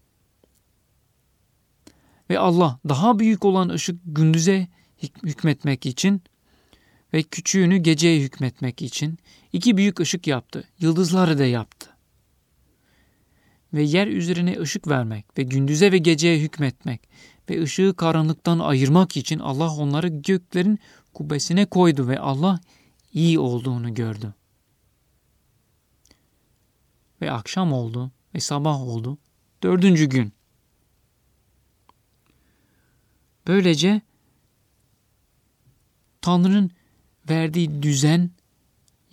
Ve 2.29 2.39
Allah 2.39 2.79
daha 2.89 3.19
büyük 3.19 3.45
olan 3.45 3.69
ışık 3.69 3.99
gündüze 4.05 4.67
hükmetmek 5.23 5.85
için 5.85 6.21
ve 7.13 7.23
küçüğünü 7.23 7.77
geceye 7.77 8.21
hükmetmek 8.21 8.81
için 8.81 9.17
iki 9.53 9.77
büyük 9.77 9.99
ışık 9.99 10.27
yaptı. 10.27 10.63
Yıldızları 10.79 11.39
da 11.39 11.45
yaptı. 11.45 11.89
Ve 13.73 13.83
yer 13.83 14.07
üzerine 14.07 14.59
ışık 14.59 14.87
vermek 14.87 15.37
ve 15.37 15.43
gündüze 15.43 15.91
ve 15.91 15.97
geceye 15.97 16.39
hükmetmek 16.39 17.09
ve 17.49 17.61
ışığı 17.63 17.93
karanlıktan 17.97 18.59
ayırmak 18.59 19.17
için 19.17 19.39
Allah 19.39 19.71
onları 19.71 20.07
göklerin 20.07 20.79
kubbesine 21.13 21.65
koydu 21.65 22.07
ve 22.07 22.19
Allah 22.19 22.59
iyi 23.13 23.39
olduğunu 23.39 23.93
gördü. 23.93 24.33
Ve 27.21 27.31
akşam 27.31 27.73
oldu 27.73 28.11
ve 28.35 28.39
sabah 28.39 28.81
oldu. 28.81 29.17
Dördüncü 29.63 30.05
gün. 30.05 30.33
Böylece 33.47 34.01
Tanrı'nın 36.21 36.71
verdiği 37.29 37.83
düzen 37.83 38.31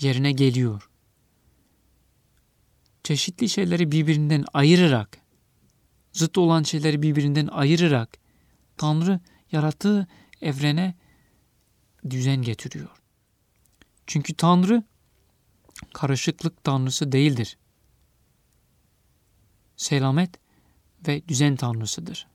yerine 0.00 0.32
geliyor. 0.32 0.90
Çeşitli 3.04 3.48
şeyleri 3.48 3.92
birbirinden 3.92 4.44
ayırarak, 4.52 5.18
zıt 6.12 6.38
olan 6.38 6.62
şeyleri 6.62 7.02
birbirinden 7.02 7.46
ayırarak 7.46 8.18
Tanrı 8.76 9.20
yarattığı 9.52 10.06
evrene 10.42 10.94
düzen 12.10 12.42
getiriyor. 12.42 12.90
Çünkü 14.06 14.34
Tanrı 14.34 14.82
karışıklık 15.92 16.64
tanrısı 16.64 17.12
değildir. 17.12 17.58
Selamet 19.76 20.30
ve 21.08 21.28
düzen 21.28 21.56
tanrısıdır. 21.56 22.26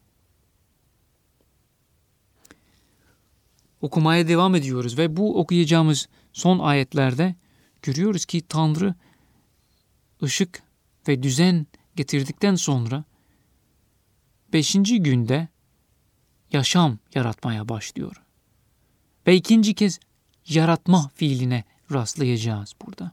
Okumaya 3.82 4.28
devam 4.28 4.56
ediyoruz 4.56 4.98
ve 4.98 5.18
bu 5.18 5.40
okuyacağımız 5.40 6.10
son 6.34 6.60
ayetlerde 6.60 7.36
görüyoruz 7.82 8.26
ki 8.26 8.42
Tanrı 8.42 8.96
ışık 10.24 10.64
ve 11.08 11.24
düzen 11.24 11.68
getirdikten 11.96 12.56
sonra 12.56 13.04
beşinci 14.54 15.04
günde 15.04 15.48
yaşam 16.52 17.00
yaratmaya 17.16 17.70
başlıyor. 17.70 18.24
Ve 19.28 19.36
ikinci 19.36 19.74
kez 19.74 20.00
yaratma 20.48 21.12
fiiline 21.16 21.64
rastlayacağız 21.92 22.74
burada. 22.86 23.12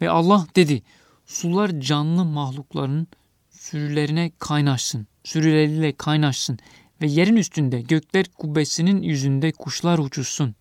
Ve 0.00 0.10
Allah 0.10 0.46
dedi, 0.56 0.82
sular 1.26 1.80
canlı 1.80 2.24
mahlukların 2.24 3.08
sürülerine 3.70 4.32
kaynaşsın, 4.38 5.06
sürüleriyle 5.24 5.92
kaynaşsın 5.92 6.58
ve 7.02 7.06
yerin 7.06 7.36
üstünde 7.36 7.80
gökler 7.80 8.26
kubbesinin 8.38 9.02
yüzünde 9.02 9.52
kuşlar 9.52 9.98
uçuşsun. 9.98 10.54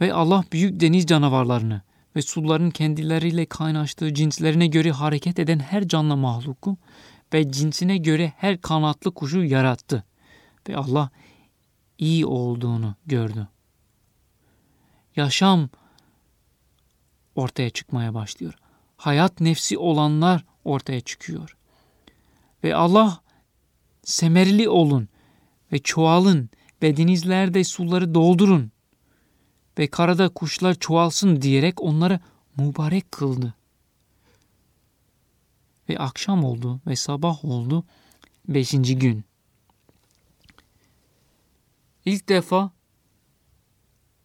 Ve 0.00 0.12
Allah 0.12 0.44
büyük 0.52 0.80
deniz 0.80 1.06
canavarlarını 1.06 1.82
ve 2.16 2.22
suların 2.22 2.70
kendileriyle 2.70 3.46
kaynaştığı 3.46 4.14
cinslerine 4.14 4.66
göre 4.66 4.90
hareket 4.90 5.38
eden 5.38 5.58
her 5.58 5.88
canlı 5.88 6.16
mahluku 6.16 6.76
ve 7.32 7.52
cinsine 7.52 7.96
göre 7.96 8.32
her 8.36 8.60
kanatlı 8.60 9.14
kuşu 9.14 9.44
yarattı. 9.44 10.04
Ve 10.68 10.76
Allah 10.76 11.10
iyi 11.98 12.26
olduğunu 12.26 12.94
gördü. 13.06 13.48
Yaşam 15.16 15.68
ortaya 17.34 17.70
çıkmaya 17.70 18.14
başlıyor. 18.14 18.54
Hayat 19.06 19.40
nefsi 19.40 19.78
olanlar 19.78 20.44
ortaya 20.64 21.00
çıkıyor. 21.00 21.56
Ve 22.64 22.74
Allah 22.74 23.20
semerli 24.04 24.68
olun 24.68 25.08
ve 25.72 25.78
çoğalın 25.78 26.50
ve 26.82 26.96
denizlerde 26.96 27.64
suları 27.64 28.14
doldurun 28.14 28.72
ve 29.78 29.86
karada 29.86 30.28
kuşlar 30.28 30.74
çoğalsın 30.74 31.42
diyerek 31.42 31.82
onları 31.82 32.20
mübarek 32.56 33.12
kıldı. 33.12 33.54
Ve 35.88 35.98
akşam 35.98 36.44
oldu 36.44 36.80
ve 36.86 36.96
sabah 36.96 37.44
oldu 37.44 37.84
beşinci 38.48 38.98
gün. 38.98 39.24
İlk 42.04 42.28
defa 42.28 42.70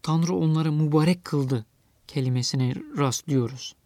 Tanrı 0.04 0.36
onları 0.36 0.72
mübarek 0.72 1.26
kıldı 1.26 1.66
kelimesine 2.08 2.76
rastlıyoruz. 2.98 3.81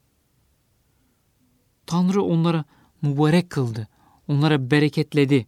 Tanrı 1.85 2.23
onlara 2.23 2.65
mübarek 3.01 3.49
kıldı. 3.49 3.87
Onlara 4.27 4.71
bereketledi. 4.71 5.47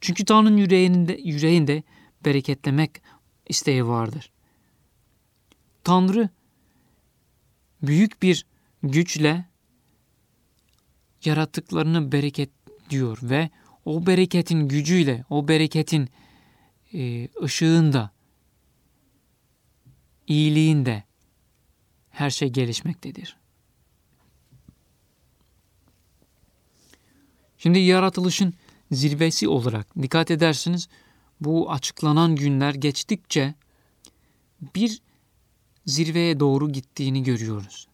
Çünkü 0.00 0.24
Tanrı'nın 0.24 0.56
yüreğinde, 0.56 1.20
yüreğinde 1.24 1.82
bereketlemek 2.24 2.90
isteği 3.48 3.86
vardır. 3.86 4.32
Tanrı 5.84 6.28
büyük 7.82 8.22
bir 8.22 8.46
güçle 8.82 9.44
yarattıklarını 11.24 12.12
bereket 12.12 12.50
diyor 12.90 13.18
ve 13.22 13.50
o 13.84 14.06
bereketin 14.06 14.68
gücüyle, 14.68 15.24
o 15.30 15.48
bereketin 15.48 16.08
e, 16.94 17.28
ışığında, 17.42 18.10
iyiliğinde 20.26 21.04
her 22.10 22.30
şey 22.30 22.48
gelişmektedir. 22.48 23.41
Şimdi 27.62 27.78
yaratılışın 27.78 28.54
zirvesi 28.92 29.48
olarak 29.48 29.86
dikkat 30.02 30.30
edersiniz 30.30 30.88
bu 31.40 31.72
açıklanan 31.72 32.36
günler 32.36 32.74
geçtikçe 32.74 33.54
bir 34.74 35.02
zirveye 35.86 36.40
doğru 36.40 36.72
gittiğini 36.72 37.22
görüyoruz. 37.22 37.88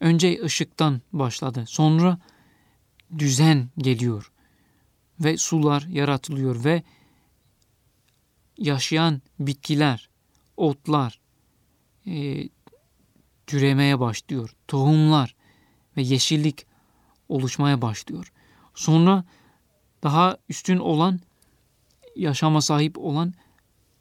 Önce 0.00 0.42
ışıktan 0.42 1.00
başladı. 1.12 1.64
Sonra 1.68 2.18
düzen 3.18 3.68
geliyor 3.78 4.32
ve 5.20 5.36
sular 5.36 5.82
yaratılıyor 5.82 6.64
ve 6.64 6.82
yaşayan 8.58 9.22
bitkiler, 9.40 10.08
otlar 10.56 11.20
e, 12.06 12.48
türemeye 13.46 14.00
başlıyor. 14.00 14.54
Tohumlar 14.68 15.34
ve 15.96 16.02
yeşillik 16.02 16.66
oluşmaya 17.28 17.82
başlıyor. 17.82 18.32
Sonra 18.74 19.24
daha 20.02 20.38
üstün 20.48 20.78
olan 20.78 21.20
yaşama 22.16 22.60
sahip 22.60 22.98
olan 22.98 23.34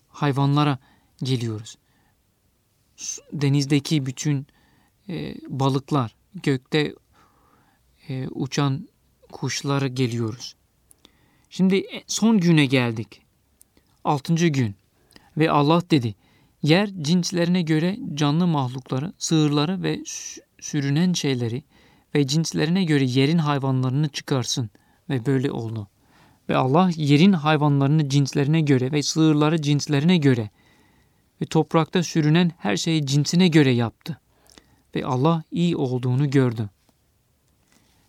hayvanlara 0.10 0.78
geliyoruz. 1.24 1.78
Denizdeki 3.34 4.06
bütün 4.06 4.48
e, 5.10 5.36
balıklar, 5.48 6.16
gökte 6.44 6.96
e, 8.10 8.28
uçan 8.28 8.88
kuşlara 9.32 9.88
geliyoruz. 9.88 10.56
Şimdi 11.50 11.76
e, 11.76 12.04
son 12.08 12.40
güne 12.40 12.66
geldik. 12.66 13.22
Altıncı 14.04 14.48
gün. 14.48 14.76
Ve 15.38 15.52
Allah 15.52 15.82
dedi, 15.92 16.16
yer 16.64 16.90
cinslerine 17.02 17.62
göre 17.62 18.00
canlı 18.14 18.48
mahlukları, 18.48 19.14
sığırları 19.18 19.84
ve 19.84 20.04
sürünen 20.60 21.14
şeyleri 21.14 21.64
ve 22.16 22.28
cinslerine 22.28 22.84
göre 22.84 23.04
yerin 23.06 23.38
hayvanlarını 23.38 24.10
çıkarsın. 24.10 24.70
Ve 25.10 25.26
böyle 25.26 25.52
oldu. 25.52 25.88
Ve 26.50 26.58
Allah 26.58 26.90
yerin 26.96 27.34
hayvanlarını 27.34 28.10
cinslerine 28.10 28.62
göre 28.62 28.92
ve 28.92 29.04
sığırları 29.04 29.62
cinslerine 29.62 30.18
göre 30.18 30.50
ve 31.42 31.46
toprakta 31.46 32.04
sürünen 32.04 32.52
her 32.58 32.78
şeyi 32.78 33.06
cinsine 33.06 33.48
göre 33.48 33.72
yaptı. 33.72 34.20
Ve 34.96 35.06
Allah 35.06 35.44
iyi 35.52 35.76
olduğunu 35.76 36.30
gördü. 36.30 36.70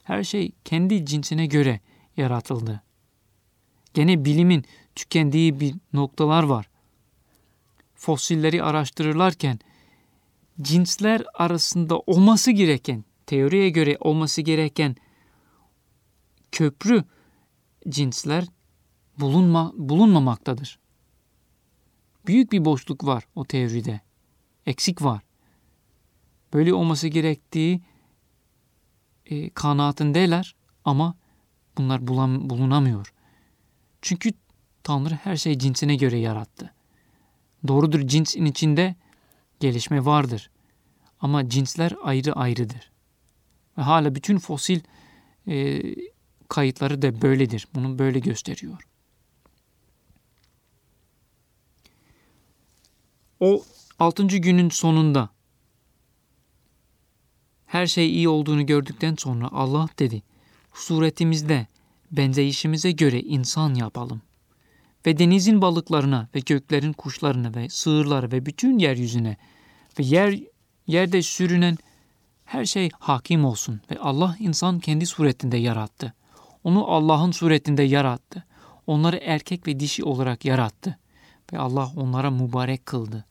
Her 0.03 0.25
şey 0.25 0.53
kendi 0.65 1.07
cinsine 1.07 1.47
göre 1.47 1.81
yaratıldı. 2.17 2.83
Gene 3.95 4.25
bilimin 4.25 4.65
tükendiği 4.95 5.61
bir 5.61 5.75
noktalar 5.93 6.43
var. 6.43 6.69
Fosilleri 7.95 8.63
araştırırlarken 8.63 9.59
cinsler 10.63 11.25
arasında 11.35 11.99
olması 11.99 12.51
gereken, 12.51 13.05
teoriye 13.27 13.71
göre 13.71 13.97
olması 14.01 14.41
gereken 14.41 14.97
köprü 16.53 17.05
cinsler 17.89 18.45
bulunma, 19.21 19.73
bulunmamaktadır. 19.77 20.79
Büyük 22.27 22.53
bir 22.53 22.65
boşluk 22.65 23.05
var 23.05 23.25
o 23.35 23.45
teoride. 23.45 24.01
Eksik 24.67 25.03
var. 25.03 25.23
Böyle 26.53 26.75
olması 26.75 27.09
gerektiği 27.09 27.81
e, 29.27 29.51
kanaatindeler 29.51 30.57
ama 30.85 31.15
bunlar 31.79 32.07
bulan, 32.07 32.51
bulunamıyor. 32.51 33.13
Çünkü 34.03 34.31
Tanrı 34.83 35.15
her 35.15 35.37
şeyi 35.37 35.59
cinsine 35.59 35.97
göre 35.97 36.19
yarattı. 36.19 36.75
Doğrudur 37.69 38.01
cinsin 38.01 38.45
içinde 38.45 38.95
gelişme 39.61 40.05
vardır. 40.05 40.51
Ama 41.21 41.49
cinsler 41.49 41.93
ayrı 42.03 42.33
ayrıdır. 42.33 42.96
Ve 43.79 43.83
hala 43.83 44.15
bütün 44.15 44.39
fosil 44.39 44.81
e, 45.49 45.83
kayıtları 46.49 47.03
da 47.03 47.23
böyledir. 47.23 47.69
Bunu 47.75 47.99
böyle 47.99 48.19
gösteriyor. 48.19 48.89
O 53.41 53.65
altıncı 53.99 54.37
günün 54.37 54.69
sonunda 54.69 55.31
her 57.67 57.87
şey 57.87 58.11
iyi 58.11 58.29
olduğunu 58.29 58.67
gördükten 58.67 59.15
sonra 59.19 59.49
Allah 59.53 59.89
dedi, 59.99 60.23
suretimizde 60.75 61.67
benzeyişimize 62.11 62.93
göre 62.93 63.21
insan 63.21 63.75
yapalım. 63.75 64.23
Ve 65.07 65.19
denizin 65.19 65.63
balıklarına 65.63 66.29
ve 66.35 66.41
göklerin 66.41 66.93
kuşlarına 66.93 67.55
ve 67.55 67.69
sığırları 67.69 68.33
ve 68.33 68.47
bütün 68.47 68.79
yeryüzüne 68.79 69.37
ve 69.99 70.03
yer 70.03 70.41
yerde 70.87 71.23
sürünen 71.23 71.79
her 72.47 72.65
şey 72.65 72.91
hakim 72.99 73.45
olsun 73.45 73.81
ve 73.91 73.99
Allah 73.99 74.37
insan 74.39 74.81
kendi 74.81 75.07
suretinde 75.07 75.57
yarattı. 75.57 76.15
Onu 76.65 76.87
Allah'ın 76.91 77.31
suretinde 77.31 77.83
yarattı. 77.83 78.45
Onları 78.87 79.17
erkek 79.17 79.67
ve 79.67 79.81
dişi 79.81 80.05
olarak 80.05 80.45
yarattı 80.45 80.99
ve 81.53 81.59
Allah 81.59 81.93
onlara 81.97 82.31
mübarek 82.31 82.87
kıldı. 82.87 83.25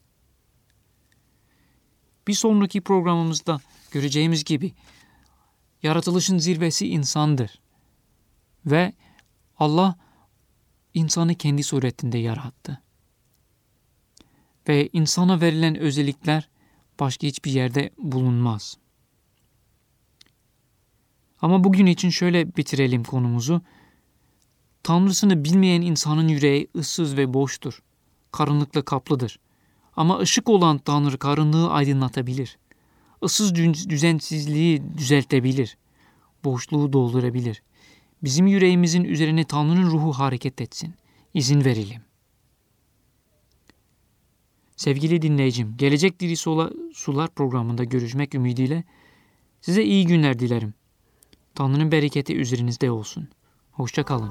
Bir 2.28 2.34
sonraki 2.34 2.80
programımızda 2.80 3.60
göreceğimiz 3.90 4.44
gibi 4.44 4.72
yaratılışın 5.82 6.38
zirvesi 6.38 6.88
insandır. 6.88 7.60
Ve 8.66 8.92
Allah 9.58 9.96
insanı 10.94 11.34
kendi 11.34 11.62
suretinde 11.62 12.18
yarattı. 12.18 12.82
Ve 14.68 14.88
insana 14.92 15.40
verilen 15.40 15.76
özellikler 15.76 16.48
başka 17.00 17.26
hiçbir 17.26 17.50
yerde 17.50 17.90
bulunmaz. 17.98 18.78
Ama 21.42 21.64
bugün 21.64 21.86
için 21.86 22.10
şöyle 22.10 22.56
bitirelim 22.56 23.04
konumuzu. 23.04 23.62
Tanrısını 24.82 25.44
bilmeyen 25.44 25.82
insanın 25.82 26.28
yüreği 26.28 26.68
ıssız 26.76 27.16
ve 27.16 27.34
boştur. 27.34 27.82
Karınlıkla 28.32 28.82
kaplıdır. 28.82 29.38
Ama 29.96 30.18
ışık 30.18 30.48
olan 30.48 30.78
Tanrı 30.78 31.18
karınlığı 31.18 31.70
aydınlatabilir. 31.70 32.58
Issız 33.22 33.54
düzensizliği 33.88 34.82
düzeltebilir. 34.98 35.76
Boşluğu 36.44 36.92
doldurabilir. 36.92 37.62
Bizim 38.22 38.46
yüreğimizin 38.46 39.04
üzerine 39.04 39.44
Tanrı'nın 39.44 39.90
ruhu 39.90 40.12
hareket 40.12 40.60
etsin. 40.60 40.94
İzin 41.34 41.64
verelim. 41.64 42.02
Sevgili 44.76 45.22
dinleyicim, 45.22 45.76
Gelecek 45.76 46.20
Diri 46.20 46.36
Sular 46.94 47.30
programında 47.34 47.84
görüşmek 47.84 48.34
ümidiyle 48.34 48.84
size 49.60 49.84
iyi 49.84 50.06
günler 50.06 50.38
dilerim. 50.38 50.74
Tanrı'nın 51.56 51.92
bereketi 51.92 52.36
üzerinizde 52.36 52.90
olsun. 52.90 53.28
Hoşça 53.72 54.02
kalın. 54.02 54.30